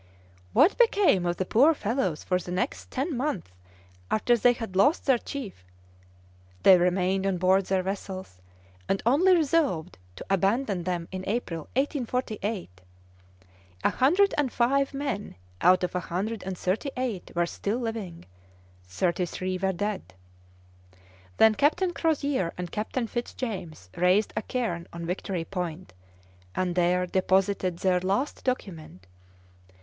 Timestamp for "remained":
6.79-7.27